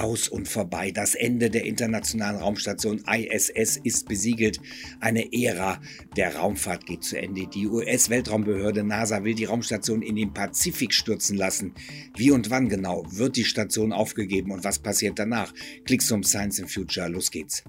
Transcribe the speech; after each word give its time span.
aus 0.00 0.28
und 0.28 0.48
vorbei. 0.48 0.90
Das 0.90 1.14
Ende 1.14 1.50
der 1.50 1.64
internationalen 1.64 2.36
Raumstation 2.36 3.04
ISS 3.06 3.76
ist 3.82 4.08
besiegelt. 4.08 4.60
Eine 5.00 5.32
Ära 5.32 5.80
der 6.16 6.36
Raumfahrt 6.36 6.86
geht 6.86 7.04
zu 7.04 7.18
Ende. 7.18 7.46
Die 7.46 7.66
US-Weltraumbehörde 7.66 8.82
NASA 8.82 9.22
will 9.22 9.34
die 9.34 9.44
Raumstation 9.44 10.02
in 10.02 10.16
den 10.16 10.32
Pazifik 10.32 10.94
stürzen 10.94 11.36
lassen. 11.36 11.74
Wie 12.16 12.30
und 12.30 12.50
wann 12.50 12.68
genau 12.68 13.04
wird 13.10 13.36
die 13.36 13.44
Station 13.44 13.92
aufgegeben 13.92 14.50
und 14.50 14.64
was 14.64 14.78
passiert 14.78 15.18
danach? 15.18 15.52
Klicks 15.84 16.06
zum 16.06 16.24
Science 16.24 16.58
in 16.58 16.68
Future. 16.68 17.08
Los 17.08 17.30
geht's. 17.30 17.62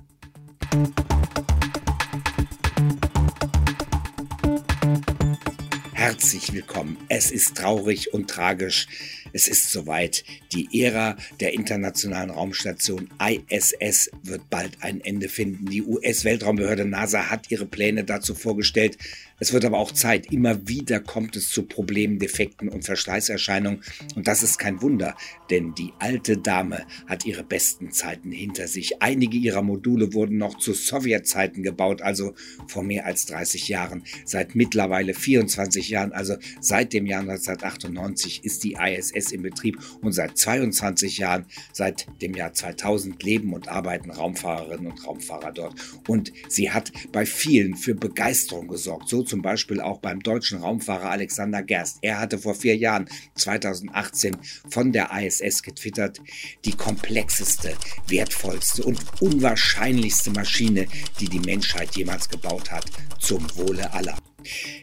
Herzlich 5.94 6.52
willkommen. 6.54 6.98
Es 7.10 7.30
ist 7.30 7.58
traurig 7.58 8.14
und 8.14 8.30
tragisch. 8.30 8.88
Es 9.34 9.48
ist 9.48 9.72
soweit. 9.72 10.24
Die 10.54 10.84
Ära 10.84 11.18
der 11.40 11.54
internationalen 11.54 12.30
Raumstation 12.30 13.10
ISS 13.20 14.12
wird 14.24 14.50
bald 14.50 14.78
ein 14.82 15.02
Ende 15.02 15.30
finden. 15.30 15.66
Die 15.68 15.84
US-Weltraumbehörde 15.84 16.86
NASA 16.86 17.30
hat 17.30 17.50
ihre 17.52 17.66
Pläne 17.66 18.04
dazu 18.04 18.36
vorgestellt. 18.36 18.98
Es 19.42 19.54
wird 19.54 19.66
aber 19.66 19.80
auch 19.80 19.92
Zeit. 19.92 20.32
Immer 20.32 20.68
wieder 20.68 21.00
kommt 21.00 21.36
es 21.36 21.50
zu 21.50 21.64
Problemen, 21.64 22.20
Defekten 22.20 22.70
und 22.70 22.86
Verschleißerscheinungen. 22.86 23.82
Und 24.16 24.28
das 24.28 24.44
ist 24.44 24.60
kein 24.60 24.84
Wunder, 24.84 25.16
denn 25.50 25.74
die 25.74 25.94
alte 25.98 26.38
Dame 26.38 26.86
hat 27.08 27.26
ihre 27.26 27.44
besten 27.44 27.92
Zeiten 27.92 28.32
hinter 28.32 28.68
sich. 28.68 29.02
Einige 29.02 29.38
ihrer 29.38 29.64
Module 29.64 30.14
wurden 30.14 30.38
noch 30.38 30.60
zu 30.60 30.74
Sowjetzeiten 30.74 31.64
gebaut, 31.64 32.04
also 32.04 32.36
vor 32.68 32.84
mehr 32.84 33.08
als 33.08 33.26
30 33.26 33.68
Jahren. 33.68 34.04
Seit 34.26 34.54
mittlerweile 34.54 35.16
24 35.16 35.90
Jahren, 35.90 36.12
also 36.14 36.36
seit 36.60 36.94
dem 36.94 37.08
Jahr 37.08 37.22
1998, 37.22 38.46
ist 38.46 38.64
die 38.64 38.74
ISS 38.80 39.32
in 39.32 39.42
Betrieb 39.42 39.80
und 40.04 40.12
seit 40.12 40.38
22 40.38 41.18
Jahren, 41.18 41.48
seit 41.74 42.06
dem 42.22 42.36
Jahr 42.36 42.54
2000, 42.54 43.24
leben 43.24 43.54
und 43.54 43.70
arbeiten 43.70 44.12
Raumfahrerinnen 44.12 44.92
und 44.92 45.08
Raumfahrer 45.08 45.52
dort. 45.52 45.74
Und 46.08 46.32
sie 46.48 46.70
hat 46.70 46.92
bei 47.12 47.26
vielen 47.26 47.76
für 47.76 47.96
Begeisterung 47.96 48.68
gesorgt. 48.68 49.10
So 49.10 49.31
zum 49.32 49.42
Beispiel 49.42 49.80
auch 49.80 50.00
beim 50.00 50.20
deutschen 50.20 50.60
Raumfahrer 50.60 51.10
Alexander 51.10 51.64
Gerst. 51.64 52.00
Er 52.02 52.20
hatte 52.20 52.38
vor 52.38 52.54
vier 52.54 52.76
Jahren, 52.76 53.08
2018, 53.36 54.36
von 54.70 54.92
der 54.92 55.10
ISS 55.18 55.64
getwittert, 55.64 56.20
die 56.66 56.74
komplexeste, 56.74 57.74
wertvollste 58.10 58.84
und 58.84 59.00
unwahrscheinlichste 59.22 60.32
Maschine, 60.32 60.86
die 61.22 61.30
die 61.30 61.40
Menschheit 61.40 61.96
jemals 61.96 62.28
gebaut 62.28 62.72
hat, 62.72 62.88
zum 63.20 63.48
Wohle 63.56 63.94
aller. 63.94 64.18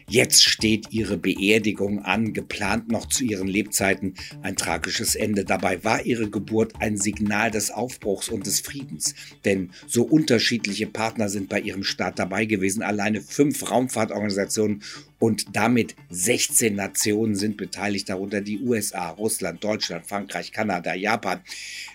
Jetzt 0.07 0.43
steht 0.43 0.91
ihre 0.91 1.17
Beerdigung 1.17 1.99
an, 1.99 2.33
geplant 2.33 2.91
noch 2.91 3.07
zu 3.07 3.23
ihren 3.23 3.47
Lebzeiten 3.47 4.15
ein 4.41 4.55
tragisches 4.55 5.15
Ende. 5.15 5.45
Dabei 5.45 5.83
war 5.83 6.05
ihre 6.05 6.29
Geburt 6.29 6.73
ein 6.79 6.97
Signal 6.97 7.51
des 7.51 7.71
Aufbruchs 7.71 8.29
und 8.29 8.45
des 8.45 8.59
Friedens. 8.59 9.15
Denn 9.45 9.71
so 9.87 10.03
unterschiedliche 10.03 10.87
Partner 10.87 11.29
sind 11.29 11.49
bei 11.49 11.59
ihrem 11.59 11.83
Start 11.83 12.19
dabei 12.19 12.45
gewesen. 12.45 12.83
Alleine 12.83 13.21
fünf 13.21 13.69
Raumfahrtorganisationen 13.69 14.81
und 15.19 15.55
damit 15.55 15.95
16 16.09 16.75
Nationen 16.75 17.35
sind 17.35 17.57
beteiligt, 17.57 18.09
darunter 18.09 18.41
die 18.41 18.59
USA, 18.61 19.09
Russland, 19.09 19.63
Deutschland, 19.63 20.05
Frankreich, 20.05 20.53
Kanada, 20.53 20.95
Japan. 20.95 21.41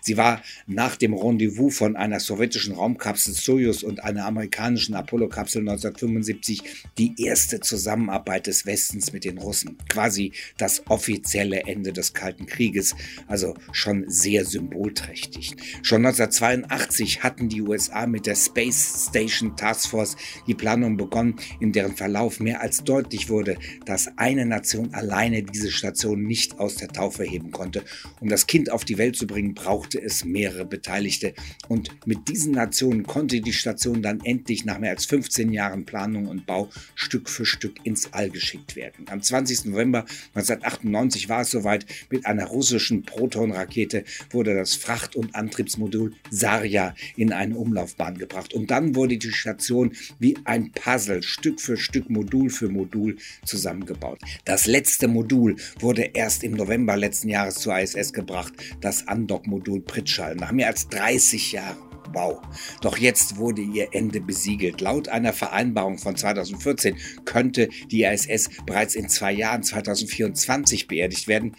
Sie 0.02 0.18
war 0.18 0.42
nach 0.66 0.96
dem 0.96 1.14
Rendezvous 1.14 1.76
von 1.76 1.96
einer 1.96 2.20
sowjetischen 2.20 2.74
Raumkapsel 2.74 3.32
Soyuz 3.32 3.82
und 3.82 4.04
einer 4.04 4.26
amerikanischen 4.26 4.94
Apollo-Kapsel 4.94 5.62
1975 5.62 6.62
die 6.98 7.14
erste 7.16 7.60
Zusammenarbeit 7.60 8.46
des 8.46 8.66
Westens 8.66 9.12
mit 9.14 9.24
den 9.24 9.38
Russen. 9.38 9.78
Quasi 9.88 10.32
das 10.58 10.82
offizielle 10.88 11.62
Ende 11.62 11.94
des 11.94 12.12
Kalten 12.12 12.44
Krieges, 12.44 12.94
also 13.26 13.54
schon 13.72 14.04
sehr 14.08 14.44
symbolträchtig. 14.44 15.56
Schon 15.82 16.04
1982 16.04 17.22
hatten 17.22 17.48
die 17.48 17.62
USA 17.62 18.06
mit 18.06 18.26
der 18.26 18.36
Space 18.36 19.08
Station 19.08 19.56
Task 19.56 19.88
Force 19.88 20.16
die 20.46 20.54
Planung 20.54 20.98
begonnen, 20.98 21.36
in 21.60 21.72
deren 21.72 21.96
Verlauf 21.96 22.40
mehr 22.40 22.60
als 22.60 22.84
deutlich 22.84 23.13
deutlich 23.14 23.28
wurde, 23.28 23.56
dass 23.86 24.10
eine 24.18 24.44
Nation 24.44 24.92
alleine 24.92 25.42
diese 25.42 25.70
Station 25.70 26.24
nicht 26.24 26.58
aus 26.58 26.76
der 26.76 26.88
Taufe 26.88 27.22
heben 27.22 27.52
konnte. 27.52 27.82
Um 28.20 28.28
das 28.28 28.46
Kind 28.46 28.70
auf 28.70 28.84
die 28.84 28.98
Welt 28.98 29.16
zu 29.16 29.26
bringen, 29.26 29.54
brauchte 29.54 30.02
es 30.02 30.24
mehrere 30.24 30.64
Beteiligte. 30.64 31.34
Und 31.68 31.90
mit 32.06 32.28
diesen 32.28 32.52
Nationen 32.52 33.04
konnte 33.04 33.40
die 33.40 33.52
Station 33.52 34.02
dann 34.02 34.20
endlich 34.24 34.64
nach 34.64 34.78
mehr 34.78 34.90
als 34.90 35.06
15 35.06 35.52
Jahren 35.52 35.84
Planung 35.84 36.26
und 36.26 36.46
Bau 36.46 36.70
Stück 36.94 37.28
für 37.28 37.46
Stück 37.46 37.84
ins 37.84 38.12
All 38.12 38.30
geschickt 38.30 38.74
werden. 38.74 39.06
Am 39.08 39.22
20. 39.22 39.66
November 39.66 40.04
1998 40.34 41.28
war 41.28 41.42
es 41.42 41.50
soweit. 41.50 41.86
Mit 42.10 42.26
einer 42.26 42.46
russischen 42.46 43.02
Proton-Rakete 43.02 44.04
wurde 44.30 44.54
das 44.54 44.74
Fracht- 44.74 45.16
und 45.16 45.34
Antriebsmodul 45.34 46.14
Sarja 46.30 46.94
in 47.16 47.32
eine 47.32 47.56
Umlaufbahn 47.56 48.18
gebracht. 48.18 48.54
Und 48.54 48.70
dann 48.70 48.94
wurde 48.94 49.18
die 49.18 49.32
Station 49.32 49.92
wie 50.18 50.36
ein 50.44 50.72
Puzzle 50.72 51.22
Stück 51.22 51.60
für 51.60 51.76
Stück 51.76 52.10
Modul 52.10 52.50
für 52.50 52.68
Modul 52.68 53.03
Modul 53.04 53.16
zusammengebaut. 53.44 54.18
Das 54.44 54.66
letzte 54.66 55.08
Modul 55.08 55.56
wurde 55.78 56.02
erst 56.14 56.42
im 56.42 56.52
November 56.52 56.96
letzten 56.96 57.28
Jahres 57.28 57.56
zur 57.56 57.78
ISS 57.78 58.12
gebracht, 58.12 58.52
das 58.80 59.06
Andock-Modul 59.06 59.80
Pritschall, 59.80 60.36
nach 60.36 60.52
mehr 60.52 60.68
als 60.68 60.88
30 60.88 61.52
Jahren. 61.52 61.76
Wow. 62.12 62.40
Doch 62.80 62.96
jetzt 62.96 63.38
wurde 63.38 63.60
ihr 63.60 63.88
Ende 63.90 64.20
besiegelt. 64.20 64.80
Laut 64.80 65.08
einer 65.08 65.32
Vereinbarung 65.32 65.98
von 65.98 66.14
2014 66.14 66.96
könnte 67.24 67.68
die 67.90 68.04
ISS 68.04 68.50
bereits 68.64 68.94
in 68.94 69.08
zwei 69.08 69.32
Jahren 69.32 69.64
2024 69.64 70.86
beerdigt 70.86 71.26
werden. 71.26 71.56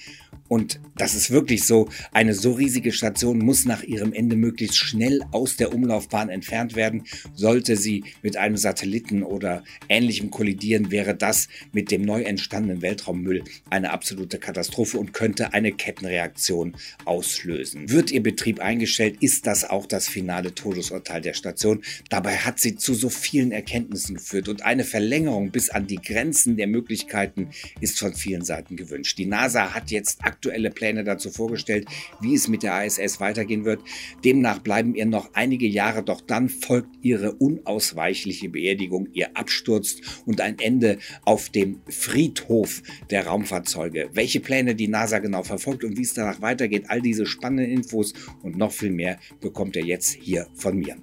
Und 0.47 0.79
das 0.95 1.15
ist 1.15 1.31
wirklich 1.31 1.65
so. 1.65 1.89
Eine 2.11 2.35
so 2.35 2.51
riesige 2.53 2.91
Station 2.91 3.39
muss 3.39 3.65
nach 3.65 3.83
ihrem 3.83 4.13
Ende 4.13 4.35
möglichst 4.35 4.77
schnell 4.77 5.21
aus 5.31 5.55
der 5.55 5.73
Umlaufbahn 5.73 6.29
entfernt 6.29 6.75
werden. 6.75 7.03
Sollte 7.33 7.77
sie 7.77 8.03
mit 8.21 8.37
einem 8.37 8.55
Satelliten 8.57 9.23
oder 9.23 9.63
ähnlichem 9.89 10.29
kollidieren, 10.29 10.91
wäre 10.91 11.15
das 11.15 11.47
mit 11.71 11.89
dem 11.89 12.03
neu 12.03 12.21
entstandenen 12.21 12.81
Weltraummüll 12.81 13.43
eine 13.69 13.91
absolute 13.91 14.37
Katastrophe 14.37 14.99
und 14.99 15.13
könnte 15.13 15.53
eine 15.53 15.71
Kettenreaktion 15.71 16.75
auslösen. 17.05 17.89
Wird 17.89 18.11
ihr 18.11 18.21
Betrieb 18.21 18.59
eingestellt, 18.59 19.17
ist 19.21 19.47
das 19.47 19.67
auch 19.67 19.87
das 19.87 20.07
finale 20.07 20.53
Todesurteil 20.53 21.21
der 21.21 21.33
Station. 21.33 21.81
Dabei 22.09 22.37
hat 22.37 22.59
sie 22.59 22.75
zu 22.75 22.93
so 22.93 23.09
vielen 23.09 23.51
Erkenntnissen 23.51 24.15
geführt 24.15 24.47
und 24.47 24.63
eine 24.63 24.83
Verlängerung 24.83 25.51
bis 25.51 25.69
an 25.69 25.87
die 25.87 26.01
Grenzen 26.01 26.55
der 26.55 26.67
Möglichkeiten 26.67 27.49
ist 27.81 27.99
von 27.99 28.13
vielen 28.13 28.43
Seiten 28.43 28.75
gewünscht. 28.75 29.17
Die 29.17 29.25
NASA 29.25 29.73
hat 29.73 29.91
jetzt 29.91 30.23
aktuelle 30.35 30.69
Pläne 30.69 31.05
dazu 31.05 31.31
vorgestellt, 31.31 31.87
wie 32.19 32.35
es 32.35 32.49
mit 32.49 32.61
der 32.63 32.85
ISS 32.85 33.21
weitergehen 33.21 33.63
wird. 33.63 33.81
Demnach 34.23 34.59
bleiben 34.59 34.93
ihr 34.93 35.05
noch 35.05 35.29
einige 35.33 35.65
Jahre, 35.65 36.03
doch 36.03 36.19
dann 36.19 36.49
folgt 36.49 36.89
ihre 37.01 37.33
unausweichliche 37.33 38.49
Beerdigung, 38.49 39.07
ihr 39.13 39.37
Absturz 39.37 39.97
und 40.25 40.41
ein 40.41 40.59
Ende 40.59 40.99
auf 41.23 41.49
dem 41.49 41.79
Friedhof 41.87 42.83
der 43.09 43.27
Raumfahrzeuge. 43.27 44.09
Welche 44.13 44.41
Pläne 44.41 44.75
die 44.75 44.89
NASA 44.89 45.19
genau 45.19 45.43
verfolgt 45.43 45.85
und 45.85 45.97
wie 45.97 46.03
es 46.03 46.13
danach 46.13 46.41
weitergeht, 46.41 46.85
all 46.87 47.01
diese 47.01 47.25
spannenden 47.25 47.71
Infos 47.71 48.13
und 48.43 48.57
noch 48.57 48.73
viel 48.73 48.91
mehr 48.91 49.17
bekommt 49.39 49.75
ihr 49.77 49.85
jetzt 49.85 50.17
hier 50.21 50.47
von 50.53 50.77
mir. 50.77 50.97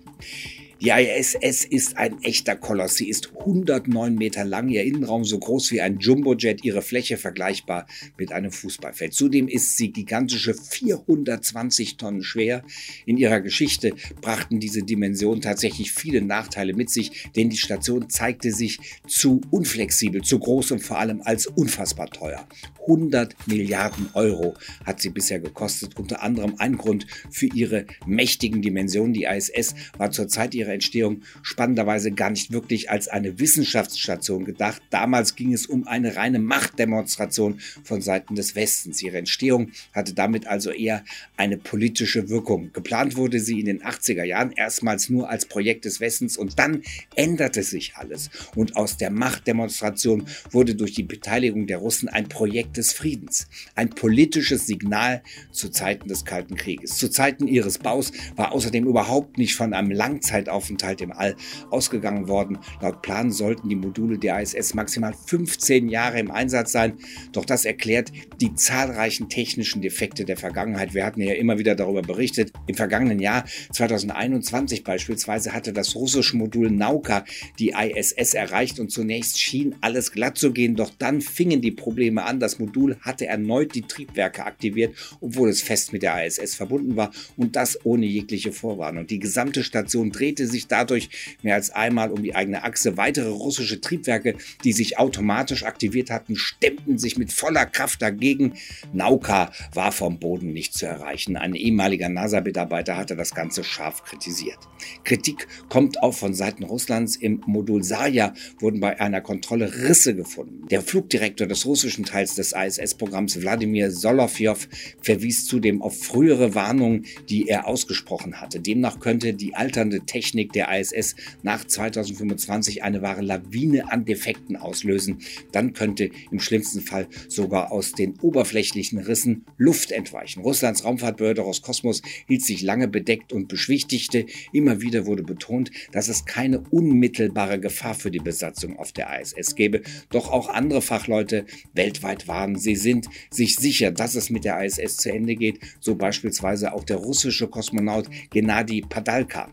Die 0.82 0.90
ISS 0.90 1.64
ist 1.64 1.96
ein 1.96 2.20
echter 2.24 2.56
Koloss. 2.56 2.96
Sie 2.96 3.08
ist 3.08 3.30
109 3.38 4.16
Meter 4.16 4.44
lang, 4.44 4.68
ihr 4.68 4.82
Innenraum 4.82 5.22
so 5.22 5.38
groß 5.38 5.70
wie 5.70 5.80
ein 5.80 6.00
Jumbojet, 6.00 6.64
ihre 6.64 6.82
Fläche 6.82 7.18
vergleichbar 7.18 7.86
mit 8.18 8.32
einem 8.32 8.50
Fußballfeld. 8.50 9.14
Zudem 9.14 9.46
ist 9.46 9.76
sie 9.76 9.92
gigantische 9.92 10.54
420 10.54 11.98
Tonnen 11.98 12.24
schwer. 12.24 12.64
In 13.06 13.16
ihrer 13.16 13.40
Geschichte 13.40 13.94
brachten 14.20 14.58
diese 14.58 14.82
Dimensionen 14.82 15.40
tatsächlich 15.40 15.92
viele 15.92 16.20
Nachteile 16.20 16.74
mit 16.74 16.90
sich, 16.90 17.28
denn 17.36 17.48
die 17.48 17.58
Station 17.58 18.10
zeigte 18.10 18.50
sich 18.50 18.80
zu 19.06 19.40
unflexibel, 19.52 20.22
zu 20.22 20.40
groß 20.40 20.72
und 20.72 20.80
vor 20.80 20.98
allem 20.98 21.22
als 21.22 21.46
unfassbar 21.46 22.10
teuer. 22.10 22.44
100 22.80 23.46
Milliarden 23.46 24.08
Euro 24.14 24.54
hat 24.84 25.00
sie 25.00 25.10
bisher 25.10 25.38
gekostet. 25.38 25.96
Unter 25.96 26.24
anderem 26.24 26.56
ein 26.58 26.76
Grund 26.76 27.06
für 27.30 27.46
ihre 27.46 27.86
mächtigen 28.04 28.62
Dimensionen. 28.62 29.12
Die 29.12 29.24
ISS 29.24 29.76
war 29.96 30.10
zur 30.10 30.26
Zeit 30.26 30.56
ihrer 30.56 30.71
Entstehung 30.72 31.22
spannenderweise 31.42 32.12
gar 32.12 32.30
nicht 32.30 32.52
wirklich 32.52 32.90
als 32.90 33.08
eine 33.08 33.38
Wissenschaftsstation 33.38 34.44
gedacht. 34.44 34.82
Damals 34.90 35.36
ging 35.36 35.52
es 35.52 35.66
um 35.66 35.86
eine 35.86 36.16
reine 36.16 36.38
Machtdemonstration 36.38 37.60
von 37.84 38.00
Seiten 38.00 38.34
des 38.34 38.54
Westens. 38.54 39.02
Ihre 39.02 39.18
Entstehung 39.18 39.72
hatte 39.92 40.14
damit 40.14 40.46
also 40.46 40.70
eher 40.70 41.04
eine 41.36 41.58
politische 41.58 42.28
Wirkung. 42.28 42.70
Geplant 42.72 43.16
wurde 43.16 43.40
sie 43.40 43.60
in 43.60 43.66
den 43.66 43.82
80er 43.82 44.24
Jahren 44.24 44.52
erstmals 44.52 45.10
nur 45.10 45.28
als 45.28 45.46
Projekt 45.46 45.84
des 45.84 46.00
Westens 46.00 46.36
und 46.36 46.58
dann 46.58 46.82
änderte 47.14 47.62
sich 47.62 47.96
alles. 47.96 48.30
Und 48.54 48.76
aus 48.76 48.96
der 48.96 49.10
Machtdemonstration 49.10 50.26
wurde 50.50 50.74
durch 50.74 50.92
die 50.92 51.02
Beteiligung 51.02 51.66
der 51.66 51.78
Russen 51.78 52.08
ein 52.08 52.28
Projekt 52.28 52.76
des 52.76 52.92
Friedens. 52.92 53.48
Ein 53.74 53.90
politisches 53.90 54.66
Signal 54.66 55.22
zu 55.50 55.68
Zeiten 55.68 56.08
des 56.08 56.24
Kalten 56.24 56.56
Krieges. 56.56 56.96
Zu 56.96 57.10
Zeiten 57.10 57.46
ihres 57.46 57.78
Baus 57.78 58.12
war 58.36 58.52
außerdem 58.52 58.86
überhaupt 58.86 59.38
nicht 59.38 59.54
von 59.54 59.74
einem 59.74 59.90
Langzeitaufbau 59.90 60.61
Aufenthalt 60.62 61.00
im 61.00 61.10
All 61.10 61.34
ausgegangen 61.70 62.28
worden. 62.28 62.58
Laut 62.80 63.02
Plan 63.02 63.32
sollten 63.32 63.68
die 63.68 63.74
Module 63.74 64.16
der 64.16 64.40
ISS 64.40 64.74
maximal 64.74 65.12
15 65.12 65.88
Jahre 65.88 66.20
im 66.20 66.30
Einsatz 66.30 66.70
sein. 66.70 66.94
Doch 67.32 67.44
das 67.44 67.64
erklärt 67.64 68.12
die 68.40 68.54
zahlreichen 68.54 69.28
technischen 69.28 69.82
Defekte 69.82 70.24
der 70.24 70.36
Vergangenheit. 70.36 70.94
Wir 70.94 71.04
hatten 71.04 71.20
ja 71.20 71.34
immer 71.34 71.58
wieder 71.58 71.74
darüber 71.74 72.02
berichtet. 72.02 72.52
Im 72.68 72.76
vergangenen 72.76 73.18
Jahr 73.18 73.44
2021 73.72 74.84
beispielsweise 74.84 75.52
hatte 75.52 75.72
das 75.72 75.96
russische 75.96 76.36
Modul 76.36 76.70
Nauka 76.70 77.24
die 77.58 77.70
ISS 77.70 78.34
erreicht 78.34 78.78
und 78.78 78.92
zunächst 78.92 79.40
schien 79.40 79.74
alles 79.80 80.12
glatt 80.12 80.38
zu 80.38 80.52
gehen. 80.52 80.76
Doch 80.76 80.90
dann 80.96 81.20
fingen 81.20 81.60
die 81.60 81.72
Probleme 81.72 82.22
an. 82.22 82.38
Das 82.38 82.60
Modul 82.60 82.96
hatte 83.00 83.26
erneut 83.26 83.74
die 83.74 83.82
Triebwerke 83.82 84.44
aktiviert, 84.44 84.94
obwohl 85.20 85.48
es 85.48 85.60
fest 85.60 85.92
mit 85.92 86.02
der 86.02 86.24
ISS 86.24 86.54
verbunden 86.54 86.94
war 86.94 87.10
und 87.36 87.56
das 87.56 87.84
ohne 87.84 88.06
jegliche 88.06 88.52
Vorwarnung. 88.52 89.08
Die 89.08 89.18
gesamte 89.18 89.64
Station 89.64 90.12
drehte 90.12 90.41
sich 90.46 90.66
dadurch 90.66 91.08
mehr 91.42 91.54
als 91.54 91.70
einmal 91.70 92.10
um 92.10 92.22
die 92.22 92.34
eigene 92.34 92.64
Achse. 92.64 92.96
Weitere 92.96 93.28
russische 93.28 93.80
Triebwerke, 93.80 94.36
die 94.64 94.72
sich 94.72 94.98
automatisch 94.98 95.64
aktiviert 95.64 96.10
hatten, 96.10 96.36
stemmten 96.36 96.98
sich 96.98 97.16
mit 97.16 97.32
voller 97.32 97.66
Kraft 97.66 98.02
dagegen. 98.02 98.54
Nauka 98.92 99.52
war 99.74 99.92
vom 99.92 100.18
Boden 100.18 100.52
nicht 100.52 100.74
zu 100.74 100.86
erreichen. 100.86 101.36
Ein 101.36 101.54
ehemaliger 101.54 102.08
NASA-Mitarbeiter 102.08 102.96
hatte 102.96 103.16
das 103.16 103.34
Ganze 103.34 103.64
scharf 103.64 104.04
kritisiert. 104.04 104.58
Kritik 105.04 105.46
kommt 105.68 106.02
auch 106.02 106.14
von 106.14 106.34
Seiten 106.34 106.64
Russlands. 106.64 107.16
Im 107.16 107.42
Modul 107.46 107.82
Sarja 107.84 108.34
wurden 108.58 108.80
bei 108.80 109.00
einer 109.00 109.20
Kontrolle 109.20 109.72
Risse 109.88 110.14
gefunden. 110.14 110.66
Der 110.68 110.82
Flugdirektor 110.82 111.46
des 111.46 111.66
russischen 111.66 112.04
Teils 112.04 112.34
des 112.34 112.52
ISS-Programms 112.52 113.40
Wladimir 113.40 113.90
Solovjov 113.90 114.68
verwies 115.00 115.46
zudem 115.46 115.82
auf 115.82 115.98
frühere 115.98 116.54
Warnungen, 116.54 117.06
die 117.28 117.48
er 117.48 117.66
ausgesprochen 117.66 118.40
hatte. 118.40 118.60
Demnach 118.60 119.00
könnte 119.00 119.34
die 119.34 119.54
alternde 119.54 120.00
Technik 120.00 120.31
der 120.54 120.68
ISS 120.78 121.14
nach 121.42 121.64
2025 121.64 122.82
eine 122.82 123.02
wahre 123.02 123.22
Lawine 123.22 123.90
an 123.90 124.04
Defekten 124.04 124.56
auslösen. 124.56 125.18
Dann 125.52 125.72
könnte 125.72 126.10
im 126.30 126.40
schlimmsten 126.40 126.80
Fall 126.80 127.08
sogar 127.28 127.72
aus 127.72 127.92
den 127.92 128.18
oberflächlichen 128.20 128.98
Rissen 128.98 129.44
Luft 129.58 129.92
entweichen. 129.92 130.42
Russlands 130.42 130.84
Raumfahrtbehörde 130.84 131.42
Roskosmos 131.42 132.02
hielt 132.26 132.42
sich 132.42 132.62
lange 132.62 132.88
bedeckt 132.88 133.32
und 133.32 133.48
beschwichtigte. 133.48 134.26
Immer 134.52 134.80
wieder 134.80 135.06
wurde 135.06 135.22
betont, 135.22 135.70
dass 135.92 136.08
es 136.08 136.24
keine 136.24 136.60
unmittelbare 136.70 137.60
Gefahr 137.60 137.94
für 137.94 138.10
die 138.10 138.18
Besatzung 138.18 138.78
auf 138.78 138.92
der 138.92 139.20
ISS 139.20 139.54
gäbe. 139.54 139.82
Doch 140.10 140.30
auch 140.30 140.48
andere 140.48 140.82
Fachleute 140.82 141.46
weltweit 141.74 142.28
waren, 142.28 142.56
sie 142.56 142.76
sind 142.76 143.08
sich 143.30 143.56
sicher, 143.56 143.90
dass 143.90 144.14
es 144.14 144.30
mit 144.30 144.44
der 144.44 144.62
ISS 144.64 144.96
zu 144.96 145.12
Ende 145.12 145.36
geht, 145.36 145.60
so 145.80 145.94
beispielsweise 145.94 146.72
auch 146.72 146.84
der 146.84 146.96
russische 146.96 147.48
Kosmonaut 147.48 148.08
Gennady 148.30 148.82
Padalka. 148.82 149.50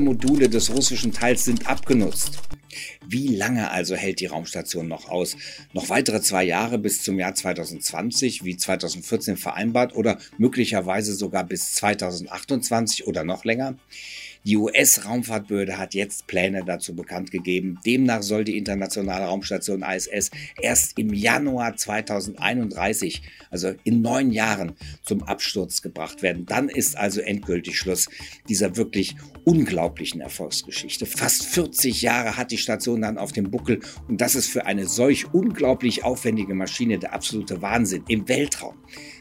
Module 0.00 0.48
des 0.48 0.74
russischen 0.74 1.12
Teils 1.12 1.44
sind 1.44 1.66
abgenutzt. 1.66 2.38
Wie 3.06 3.28
lange 3.28 3.70
also 3.70 3.94
hält 3.94 4.20
die 4.20 4.26
Raumstation 4.26 4.88
noch 4.88 5.08
aus? 5.08 5.36
Noch 5.72 5.88
weitere 5.88 6.20
zwei 6.20 6.44
Jahre 6.44 6.78
bis 6.78 7.02
zum 7.02 7.18
Jahr 7.18 7.34
2020, 7.34 8.44
wie 8.44 8.56
2014 8.56 9.36
vereinbart, 9.36 9.94
oder 9.94 10.18
möglicherweise 10.38 11.14
sogar 11.14 11.44
bis 11.44 11.74
2028 11.74 13.06
oder 13.06 13.24
noch 13.24 13.44
länger? 13.44 13.76
Die 14.44 14.56
US-Raumfahrtbehörde 14.56 15.78
hat 15.78 15.94
jetzt 15.94 16.26
Pläne 16.26 16.64
dazu 16.64 16.96
bekannt 16.96 17.30
gegeben. 17.30 17.78
Demnach 17.86 18.22
soll 18.22 18.42
die 18.42 18.56
internationale 18.56 19.26
Raumstation 19.26 19.82
ISS 19.82 20.30
erst 20.60 20.98
im 20.98 21.12
Januar 21.12 21.76
2031, 21.76 23.22
also 23.50 23.74
in 23.84 24.02
neun 24.02 24.32
Jahren, 24.32 24.72
zum 25.02 25.22
Absturz 25.22 25.80
gebracht 25.80 26.22
werden. 26.22 26.44
Dann 26.46 26.68
ist 26.68 26.96
also 26.96 27.20
endgültig 27.20 27.78
Schluss 27.78 28.08
dieser 28.48 28.76
wirklich 28.76 29.14
unglaublichen 29.44 30.20
Erfolgsgeschichte. 30.20 31.06
Fast 31.06 31.44
40 31.46 32.02
Jahre 32.02 32.36
hat 32.36 32.50
die 32.50 32.58
Station 32.58 33.02
dann 33.02 33.18
auf 33.18 33.30
dem 33.30 33.50
Buckel 33.50 33.78
und 34.08 34.20
das 34.20 34.34
ist 34.34 34.48
für 34.48 34.66
eine 34.66 34.86
solch 34.86 35.32
unglaublich 35.32 36.04
aufwendige 36.04 36.54
Maschine 36.54 36.98
der 36.98 37.12
absolute 37.12 37.62
Wahnsinn 37.62 38.02
im 38.08 38.28
Weltraum. 38.28 38.74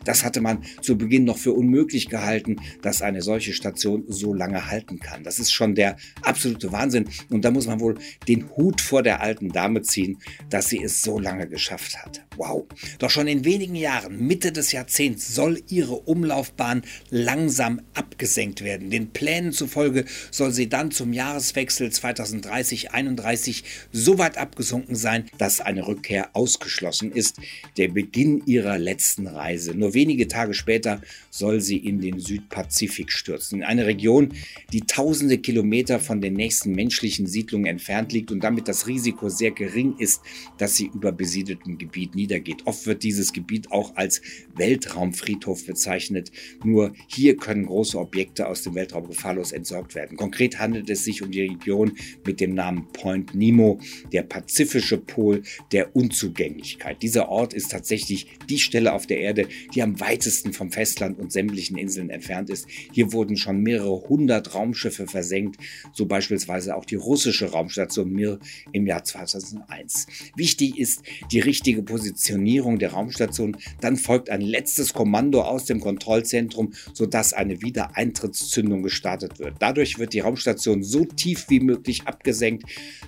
Das 0.04 0.24
hatte 0.24 0.42
man 0.42 0.64
zu 0.82 0.98
Beginn 0.98 1.26
noch 1.26 1.38
für 1.38 1.54
unmöglich 1.54 2.10
gehalten, 2.10 2.58
dass 2.82 3.02
eine 3.02 3.22
solche 3.22 3.54
Station 3.54 4.04
so 4.08 4.34
lange 4.34 4.70
halten 4.70 5.00
kann. 5.00 5.24
Das 5.24 5.40
ist 5.40 5.52
schon 5.52 5.76
der 5.76 5.98
absolute 6.22 6.72
Wahnsinn. 6.72 7.10
Und 7.30 7.46
da 7.46 7.52
muss 7.52 7.68
man 7.68 7.80
wohl 7.80 7.98
den 8.28 8.50
Hut 8.56 8.82
vor 8.82 9.04
der 9.04 9.22
alten 9.22 9.50
Dame 9.50 9.82
ziehen, 9.82 10.18
dass 10.50 10.70
sie 10.70 10.84
es 10.84 11.02
so 11.02 11.20
lange 11.20 11.48
geschafft 11.48 11.98
hat. 12.02 12.26
Wow. 12.38 12.66
Doch 13.00 13.10
schon 13.10 13.28
in 13.28 13.46
wenigen 13.46 13.76
Jahren, 13.76 14.26
Mitte 14.26 14.52
des 14.52 14.72
Jahrzehnts, 14.72 15.34
soll 15.34 15.62
ihre 15.68 15.96
Umlaufbahn 15.96 16.82
langsam 17.10 17.82
abgesenkt 18.22 18.64
werden. 18.64 18.92
Den 18.92 19.10
Plänen 19.10 19.52
zufolge 19.52 20.06
soll 20.30 20.52
sie 20.52 20.70
dann 20.70 20.92
zum 20.92 21.12
Jahreswechsel 21.12 21.88
2030-31 21.88 23.64
so 23.92 24.20
weit 24.20 24.38
abgesunken 24.38 24.96
sein, 24.96 25.26
dass 25.40 25.60
eine 25.60 25.88
Rückkehr 25.88 26.30
ausgeschlossen 26.34 27.12
ist. 27.12 27.38
Der 27.78 27.88
Beginn 27.88 28.44
ihrer 28.46 28.78
letzten 28.78 29.26
Reise. 29.26 29.74
Nur 29.74 29.96
wenige 29.96 30.28
Tage 30.28 30.54
später 30.54 31.02
soll 31.32 31.62
sie 31.62 31.78
in 31.78 32.00
den 32.00 32.20
Südpazifik 32.20 33.12
stürzen. 33.12 33.60
In 33.60 33.64
eine 33.64 33.88
Region, 33.88 34.34
die 34.72 34.82
tausende 34.82 35.40
Kilometer 35.40 36.00
von 36.00 36.22
den 36.22 36.36
nächsten 36.36 36.74
menschlichen 36.76 37.26
Siedlungen 37.26 37.66
entfernt 37.66 38.14
liegt 38.14 38.32
und 38.32 38.44
damit 38.44 38.68
das 38.68 38.86
Risiko 38.86 39.30
sehr 39.30 39.52
gering 39.52 39.96
ist, 39.98 40.22
dass 40.60 40.76
sie 40.76 40.92
über 40.94 41.12
besiedeltem 41.12 41.80
Gebiet 41.80 42.14
niedergeht. 42.14 42.68
Oft 42.68 42.86
wird 42.86 43.02
dieses 43.02 43.34
Gebiet 43.34 43.72
auch 43.72 43.96
als 43.96 44.22
Weltraumfriedhof 44.56 45.66
bezeichnet. 45.66 46.32
Nur 46.64 46.94
hier 47.08 47.36
können 47.36 47.66
große 47.66 47.98
Objekte 48.12 48.48
aus 48.48 48.62
dem 48.62 48.76
Weltraum 48.76 49.08
gefahrlos 49.08 49.54
entsorgt 49.54 49.96
werden. 49.96 50.18
Konkret 50.18 50.60
handelt 50.60 50.90
es 50.90 51.06
sich 51.06 51.22
um 51.22 51.32
die 51.32 51.44
Region 51.44 51.94
mit 52.26 52.42
dem 52.42 52.54
Namen 52.54 52.88
Point 52.92 53.34
Nemo, 53.34 53.80
der 54.12 54.24
pazifische 54.24 54.98
Pol 54.98 55.44
der 55.72 55.96
Unzugänglichkeit. 55.96 57.02
Dieser 57.02 57.30
Ort 57.30 57.54
ist 57.54 57.72
tatsächlich 57.72 58.28
die 58.50 58.60
Stelle 58.60 58.92
auf 58.92 59.08
der 59.08 59.20
Erde, 59.20 59.48
die 59.74 59.82
am 59.82 60.02
weitesten 60.02 60.52
vom 60.52 60.74
Festland 60.74 61.20
und 61.20 61.32
sämtlichen 61.32 61.78
Inseln 61.78 62.10
entfernt 62.10 62.50
ist. 62.50 62.68
Hier 62.92 63.14
wurden 63.14 63.38
schon 63.38 63.62
mehrere 63.62 64.10
hundert 64.10 64.56
Raumschiffe 64.56 65.08
versenkt, 65.08 65.56
so 65.94 66.06
beispielsweise 66.06 66.76
auch 66.76 66.84
die 66.84 66.96
russische 66.96 67.52
Raumstation 67.52 68.12
Mir 68.12 68.40
im 68.74 68.88
Jahr 68.88 69.06
2001. 69.06 70.08
Wichtig 70.36 70.78
ist 70.78 71.02
die 71.32 71.40
richtige 71.40 71.82
Positionierung 71.82 72.78
der 72.78 72.92
Raumstation. 72.92 73.56
Dann 73.80 73.96
folgt 73.96 74.30
ein 74.30 74.42
letztes 74.42 74.94
Kommando 74.94 75.44
aus 75.44 75.64
dem 75.64 75.80
Kontrollzentrum, 75.80 76.74
sodass 76.94 77.32
eine 77.32 77.62
Wiedereintrittszündung 78.02 78.84
gestartet 78.84 79.40
wird. 79.40 79.56
Dadurch 79.60 80.00
wird 80.00 80.14
die 80.14 80.20
Raumstation 80.20 80.84
so 80.84 81.06
tief 81.06 81.46
wie 81.50 81.60
möglich 81.60 82.04
abgesenkt. 82.06 82.64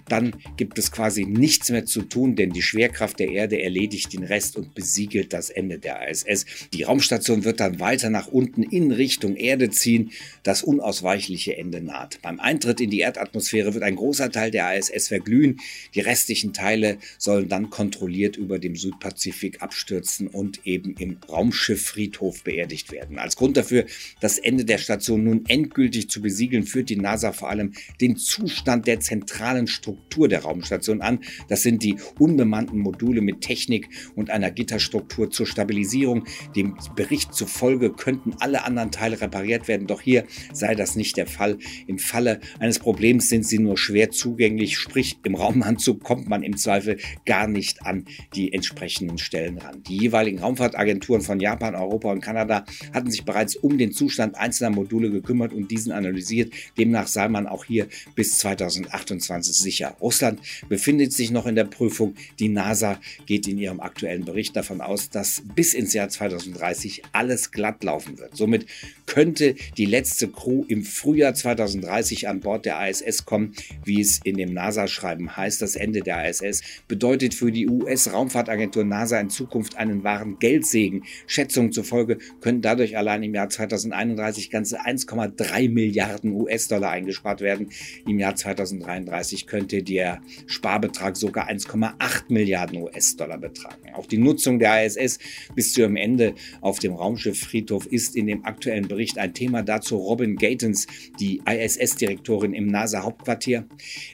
Dann 0.07 0.35
gibt 0.57 0.77
es 0.77 0.91
quasi 0.91 1.25
nichts 1.25 1.69
mehr 1.69 1.85
zu 1.85 2.03
tun, 2.03 2.35
denn 2.35 2.51
die 2.51 2.61
Schwerkraft 2.61 3.19
der 3.19 3.29
Erde 3.29 3.61
erledigt 3.61 4.13
den 4.13 4.23
Rest 4.23 4.55
und 4.57 4.75
besiegelt 4.75 5.33
das 5.33 5.49
Ende 5.49 5.79
der 5.79 6.07
ISS. 6.09 6.45
Die 6.73 6.83
Raumstation 6.83 7.43
wird 7.43 7.59
dann 7.59 7.79
weiter 7.79 8.09
nach 8.09 8.27
unten 8.27 8.63
in 8.63 8.91
Richtung 8.91 9.35
Erde 9.35 9.69
ziehen. 9.69 10.11
Das 10.43 10.63
unausweichliche 10.63 11.57
Ende 11.57 11.81
naht. 11.81 12.21
Beim 12.21 12.39
Eintritt 12.39 12.79
in 12.79 12.89
die 12.89 12.99
Erdatmosphäre 12.99 13.73
wird 13.73 13.83
ein 13.83 13.95
großer 13.95 14.31
Teil 14.31 14.51
der 14.51 14.77
ISS 14.77 15.07
verglühen. 15.07 15.59
Die 15.95 16.01
restlichen 16.01 16.53
Teile 16.53 16.97
sollen 17.17 17.49
dann 17.49 17.69
kontrolliert 17.69 18.37
über 18.37 18.59
dem 18.59 18.75
Südpazifik 18.75 19.61
abstürzen 19.61 20.27
und 20.27 20.65
eben 20.65 20.95
im 20.97 21.17
Raumschifffriedhof 21.27 22.43
beerdigt 22.43 22.91
werden. 22.91 23.17
Als 23.17 23.35
Grund 23.35 23.57
dafür, 23.57 23.85
das 24.19 24.37
Ende 24.37 24.65
der 24.65 24.82
Station 24.83 25.23
nun 25.23 25.45
endgültig 25.47 26.09
zu 26.09 26.21
besiegeln, 26.21 26.63
führt 26.63 26.89
die 26.89 26.95
NASA 26.95 27.31
vor 27.31 27.49
allem 27.49 27.73
den 28.01 28.17
Zustand 28.17 28.87
der 28.87 28.99
zentralen 28.99 29.67
Struktur 29.67 30.27
der 30.27 30.43
Raumstation 30.43 31.01
an. 31.01 31.19
Das 31.49 31.63
sind 31.63 31.83
die 31.83 31.95
unbemannten 32.19 32.79
Module 32.79 33.21
mit 33.21 33.41
Technik 33.41 33.89
und 34.15 34.29
einer 34.29 34.51
Gitterstruktur 34.51 35.31
zur 35.31 35.47
Stabilisierung, 35.47 36.25
dem 36.55 36.77
Bericht 36.95 37.33
zufolge 37.33 37.91
könnten 37.91 38.33
alle 38.39 38.63
anderen 38.63 38.91
Teile 38.91 39.19
repariert 39.21 39.67
werden, 39.67 39.87
doch 39.87 40.01
hier 40.01 40.25
sei 40.53 40.75
das 40.75 40.95
nicht 40.95 41.17
der 41.17 41.27
Fall. 41.27 41.57
Im 41.87 41.99
Falle 41.99 42.39
eines 42.59 42.79
Problems 42.79 43.29
sind 43.29 43.45
sie 43.45 43.59
nur 43.59 43.77
schwer 43.77 44.11
zugänglich, 44.11 44.77
sprich 44.77 45.17
im 45.23 45.35
Raumanzug 45.35 46.03
kommt 46.03 46.27
man 46.27 46.43
im 46.43 46.57
Zweifel 46.57 46.97
gar 47.25 47.47
nicht 47.47 47.85
an 47.85 48.05
die 48.35 48.53
entsprechenden 48.53 49.17
Stellen 49.17 49.57
ran. 49.57 49.83
Die 49.87 49.97
jeweiligen 49.97 50.39
Raumfahrtagenturen 50.39 51.21
von 51.21 51.39
Japan, 51.39 51.75
Europa 51.75 52.11
und 52.11 52.21
Kanada 52.21 52.65
hatten 52.93 53.11
sich 53.11 53.25
bereits 53.25 53.55
um 53.55 53.77
den 53.77 53.91
Zustand 53.91 54.35
einzelner 54.35 54.62
Module 54.69 55.09
gekümmert 55.09 55.53
und 55.53 55.71
diesen 55.71 55.91
analysiert. 55.91 56.53
Demnach 56.77 57.07
sei 57.07 57.27
man 57.27 57.47
auch 57.47 57.65
hier 57.65 57.87
bis 58.15 58.37
2028 58.37 59.55
sicher. 59.55 59.95
Russland 60.01 60.39
befindet 60.69 61.13
sich 61.13 61.31
noch 61.31 61.45
in 61.45 61.55
der 61.55 61.65
Prüfung. 61.65 62.15
Die 62.39 62.49
NASA 62.49 62.99
geht 63.25 63.47
in 63.47 63.57
ihrem 63.57 63.79
aktuellen 63.79 64.25
Bericht 64.25 64.55
davon 64.55 64.81
aus, 64.81 65.09
dass 65.09 65.43
bis 65.55 65.73
ins 65.73 65.93
Jahr 65.93 66.09
2028 66.09 66.33
2030 66.33 67.03
alles 67.11 67.51
glatt 67.51 67.83
laufen 67.83 68.19
wird. 68.19 68.35
Somit 68.35 68.65
könnte 69.05 69.55
die 69.77 69.85
letzte 69.85 70.27
Crew 70.29 70.65
im 70.67 70.83
Frühjahr 70.83 71.33
2030 71.33 72.27
an 72.27 72.39
Bord 72.39 72.65
der 72.65 72.89
ISS 72.89 73.25
kommen, 73.25 73.53
wie 73.83 74.01
es 74.01 74.19
in 74.23 74.37
dem 74.37 74.53
NASA-Schreiben 74.53 75.35
heißt. 75.35 75.61
Das 75.61 75.75
Ende 75.75 76.01
der 76.01 76.29
ISS 76.29 76.61
bedeutet 76.87 77.33
für 77.33 77.51
die 77.51 77.67
US-Raumfahrtagentur 77.67 78.83
NASA 78.83 79.19
in 79.19 79.29
Zukunft 79.29 79.77
einen 79.77 80.03
wahren 80.03 80.39
Geldsegen. 80.39 81.03
Schätzungen 81.27 81.71
zufolge 81.71 82.17
könnten 82.41 82.61
dadurch 82.61 82.97
allein 82.97 83.23
im 83.23 83.33
Jahr 83.33 83.49
2031 83.49 84.49
ganze 84.53 84.79
1,3 84.79 85.69
Milliarden 85.69 86.31
US-Dollar 86.31 86.91
eingespart 86.91 87.41
werden. 87.41 87.69
Im 88.07 88.19
Jahr 88.19 88.35
2033 88.35 89.47
könnte 89.47 89.81
der 89.81 90.21
Sparbetrag 90.45 91.17
sogar 91.17 91.49
1,8 91.49 92.25
Milliarden 92.29 92.83
US-Dollar 92.83 93.39
betragen. 93.39 93.93
Auch 93.95 94.05
die 94.05 94.19
Nutzung 94.19 94.59
der 94.59 94.85
ISS 94.85 95.17
bis 95.55 95.73
zu 95.73 95.81
ihrem 95.81 95.95
Ende 95.95 96.35
auf 96.61 96.77
dem 96.77 96.93
Raumschifffriedhof 96.93 97.87
ist 97.87 98.15
in 98.15 98.27
dem 98.27 98.45
aktuellen 98.45 98.87
Bericht 98.87 99.17
ein 99.17 99.33
Thema. 99.33 99.63
Dazu 99.63 99.97
Robin 99.97 100.35
Gatens, 100.35 100.85
die 101.19 101.41
ISS-Direktorin 101.45 102.53
im 102.53 102.67
NASA-Hauptquartier. 102.67 103.65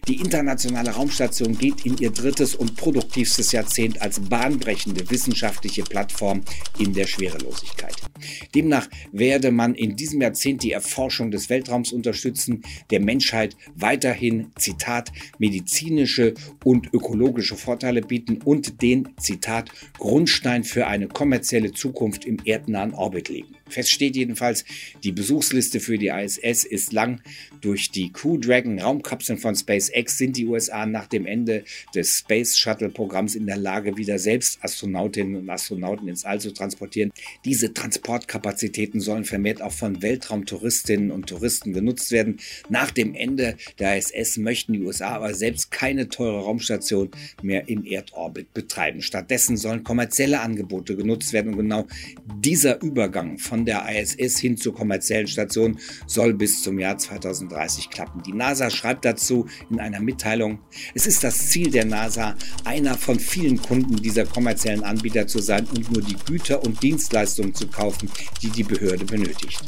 Die 0.07 0.15
internationale 0.15 0.91
Raumstation 0.91 1.57
geht 1.57 1.85
in 1.85 1.97
ihr 1.97 2.11
drittes 2.11 2.55
und 2.55 2.77
produktivstes 2.77 3.51
Jahrzehnt 3.51 4.01
als 4.01 4.21
bahnbrechende 4.21 5.09
wissenschaftliche 5.09 5.83
Plattform 5.83 6.41
in 6.77 6.93
der 6.93 7.07
Schwerelosigkeit. 7.07 7.95
Demnach 8.55 8.87
werde 9.11 9.51
man 9.51 9.75
in 9.75 9.97
diesem 9.97 10.21
Jahrzehnt 10.29 10.61
die 10.61 10.73
Erforschung 10.73 11.31
des 11.31 11.49
Weltraums 11.49 11.91
unterstützen, 11.91 12.61
der 12.91 12.99
Menschheit 12.99 13.57
weiterhin, 13.73 14.51
Zitat, 14.59 15.11
medizinische 15.39 16.35
und 16.63 16.93
ökologische 16.93 17.55
Vorteile 17.55 18.01
bieten 18.01 18.39
und 18.43 18.83
den, 18.83 19.09
Zitat, 19.17 19.71
Grundstein 19.97 20.63
für 20.63 20.85
eine 20.85 21.07
kommerzielle 21.07 21.71
Zukunft 21.71 22.25
im 22.25 22.37
erdnahen 22.45 22.93
Orbit 22.93 23.29
legen. 23.29 23.58
Fest 23.69 23.91
steht 23.91 24.15
jedenfalls, 24.15 24.65
die 25.03 25.11
Besuchsliste 25.11 25.79
für 25.79 25.97
die 25.97 26.07
ISS 26.07 26.63
ist 26.63 26.93
lang. 26.93 27.21
Durch 27.61 27.91
die 27.91 28.11
Crew 28.11 28.37
Dragon 28.37 28.79
Raumkapseln 28.79 29.37
von 29.37 29.55
SpaceX 29.55 30.17
sind 30.17 30.37
die 30.37 30.45
USA 30.45 30.85
nach 30.85 31.07
dem 31.07 31.25
Ende 31.25 31.63
des 31.93 32.19
Space 32.19 32.57
Shuttle 32.57 32.89
Programms 32.89 33.35
in 33.35 33.45
der 33.45 33.57
Lage, 33.57 33.97
wieder 33.97 34.19
selbst 34.19 34.59
Astronautinnen 34.63 35.35
und 35.35 35.49
Astronauten 35.49 36.07
ins 36.07 36.25
All 36.25 36.39
zu 36.39 36.51
transportieren. 36.51 37.11
Diese 37.45 37.73
Transportkapazitäten 37.73 39.01
sollen 39.01 39.25
vermehrt 39.25 39.61
auch 39.61 39.71
von 39.71 40.01
Weltraumtouristinnen 40.01 41.11
und 41.11 41.27
Touristen 41.27 41.73
genutzt 41.73 42.11
werden. 42.11 42.37
Nach 42.69 42.91
dem 42.91 43.13
Ende 43.15 43.57
der 43.79 43.97
ISS 43.97 44.37
möchten 44.37 44.73
die 44.73 44.81
USA 44.81 45.09
aber 45.09 45.33
selbst 45.33 45.71
keine 45.71 46.09
teure 46.09 46.41
Raumstation 46.41 47.09
mehr 47.41 47.67
im 47.67 47.85
Erdorbit 47.85 48.53
betreiben. 48.53 49.01
Stattdessen 49.01 49.57
sollen 49.57 49.83
kommerzielle 49.83 50.39
Angebote 50.41 50.95
genutzt 50.95 51.33
werden 51.33 51.53
und 51.53 51.57
genau 51.57 51.87
dieser 52.41 52.81
Übergang 52.81 53.37
von 53.37 53.58
von 53.59 53.65
der 53.65 53.85
ISS 53.89 54.39
hin 54.39 54.55
zur 54.55 54.73
kommerziellen 54.73 55.27
Station 55.27 55.77
soll 56.07 56.33
bis 56.33 56.63
zum 56.63 56.79
Jahr 56.79 56.97
2030 56.97 57.89
klappen. 57.89 58.23
Die 58.23 58.31
NASA 58.31 58.69
schreibt 58.69 59.03
dazu 59.03 59.47
in 59.69 59.81
einer 59.81 59.99
Mitteilung, 59.99 60.59
es 60.93 61.05
ist 61.05 61.25
das 61.25 61.49
Ziel 61.49 61.69
der 61.69 61.83
NASA, 61.83 62.37
einer 62.63 62.95
von 62.95 63.19
vielen 63.19 63.61
Kunden 63.61 63.97
dieser 63.97 64.25
kommerziellen 64.25 64.85
Anbieter 64.85 65.27
zu 65.27 65.39
sein 65.39 65.65
und 65.75 65.91
nur 65.91 66.01
die 66.01 66.15
Güter 66.25 66.63
und 66.63 66.81
Dienstleistungen 66.81 67.53
zu 67.53 67.67
kaufen, 67.67 68.09
die 68.41 68.49
die 68.49 68.63
Behörde 68.63 69.03
benötigt. 69.03 69.59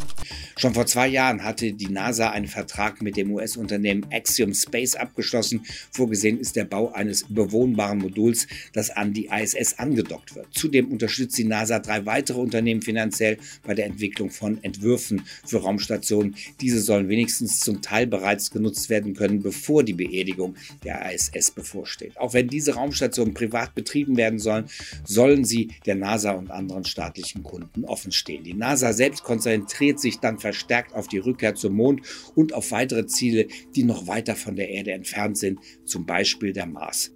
Schon 0.61 0.73
vor 0.75 0.85
zwei 0.85 1.07
Jahren 1.07 1.43
hatte 1.43 1.73
die 1.73 1.89
NASA 1.89 2.29
einen 2.29 2.47
Vertrag 2.47 3.01
mit 3.01 3.17
dem 3.17 3.31
US-Unternehmen 3.31 4.05
Axiom 4.11 4.53
Space 4.53 4.93
abgeschlossen. 4.93 5.65
Vorgesehen 5.91 6.39
ist 6.39 6.55
der 6.55 6.65
Bau 6.65 6.91
eines 6.91 7.25
bewohnbaren 7.27 7.97
Moduls, 7.97 8.45
das 8.71 8.91
an 8.91 9.11
die 9.11 9.27
ISS 9.27 9.79
angedockt 9.79 10.35
wird. 10.35 10.47
Zudem 10.51 10.91
unterstützt 10.91 11.37
die 11.37 11.45
NASA 11.45 11.79
drei 11.79 12.05
weitere 12.05 12.39
Unternehmen 12.39 12.83
finanziell 12.83 13.37
bei 13.63 13.73
der 13.73 13.80
Entwicklung 13.85 14.29
von 14.29 14.63
Entwürfen 14.63 15.23
für 15.45 15.57
Raumstationen. 15.57 16.35
Diese 16.59 16.81
sollen 16.81 17.09
wenigstens 17.09 17.59
zum 17.59 17.81
Teil 17.81 18.07
bereits 18.07 18.51
genutzt 18.51 18.89
werden 18.89 19.13
können, 19.13 19.41
bevor 19.41 19.83
die 19.83 19.93
Beerdigung 19.93 20.55
der 20.83 21.11
ISS 21.13 21.51
bevorsteht. 21.51 22.17
Auch 22.17 22.33
wenn 22.33 22.47
diese 22.47 22.75
Raumstationen 22.75 23.33
privat 23.33 23.75
betrieben 23.75 24.17
werden 24.17 24.39
sollen, 24.39 24.65
sollen 25.05 25.45
sie 25.45 25.71
der 25.85 25.95
NASA 25.95 26.31
und 26.31 26.51
anderen 26.51 26.85
staatlichen 26.85 27.43
Kunden 27.43 27.85
offenstehen. 27.85 28.43
Die 28.43 28.53
NASA 28.53 28.93
selbst 28.93 29.23
konzentriert 29.23 29.99
sich 29.99 30.19
dann 30.19 30.39
verstärkt 30.39 30.93
auf 30.93 31.07
die 31.07 31.19
Rückkehr 31.19 31.55
zum 31.55 31.73
Mond 31.73 32.01
und 32.35 32.53
auf 32.53 32.71
weitere 32.71 33.05
Ziele, 33.05 33.47
die 33.75 33.83
noch 33.83 34.07
weiter 34.07 34.35
von 34.35 34.55
der 34.55 34.69
Erde 34.69 34.91
entfernt 34.91 35.37
sind, 35.37 35.59
zum 35.85 36.05
Beispiel 36.05 36.53
der 36.53 36.65
Mars. 36.65 37.11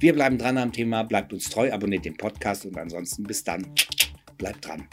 Wir 0.00 0.12
bleiben 0.12 0.38
dran 0.38 0.58
am 0.58 0.72
Thema, 0.72 1.02
bleibt 1.02 1.32
uns 1.32 1.48
treu, 1.50 1.72
abonniert 1.72 2.04
den 2.04 2.16
Podcast 2.16 2.66
und 2.66 2.76
ansonsten 2.76 3.24
bis 3.24 3.44
dann. 3.44 3.66
Bleibt 4.38 4.66
dran. 4.66 4.88